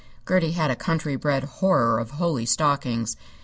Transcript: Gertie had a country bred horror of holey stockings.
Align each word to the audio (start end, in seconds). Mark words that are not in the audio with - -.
Gertie 0.27 0.53
had 0.53 0.71
a 0.71 0.75
country 0.75 1.15
bred 1.15 1.43
horror 1.43 1.99
of 1.99 2.09
holey 2.13 2.47
stockings. 2.47 3.15